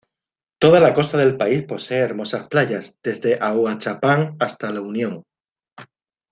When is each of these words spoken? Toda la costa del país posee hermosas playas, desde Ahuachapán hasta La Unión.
Toda 0.63 0.79
la 0.79 0.95
costa 0.95 1.15
del 1.19 1.37
país 1.37 1.61
posee 1.61 1.99
hermosas 1.99 2.47
playas, 2.47 2.97
desde 3.03 3.37
Ahuachapán 3.39 4.35
hasta 4.39 4.71
La 4.71 4.81
Unión. 4.81 5.25